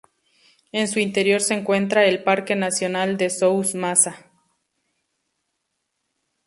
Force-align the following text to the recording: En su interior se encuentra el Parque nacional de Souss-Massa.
En 0.71 0.87
su 0.87 0.97
interior 0.97 1.41
se 1.41 1.53
encuentra 1.53 2.05
el 2.05 2.23
Parque 2.23 2.55
nacional 2.55 3.17
de 3.17 3.29
Souss-Massa. 3.29 4.31